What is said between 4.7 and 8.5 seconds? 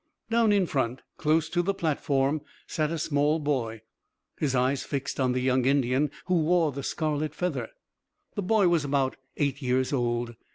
fixed on the young Indian who wore the scarlet feather. The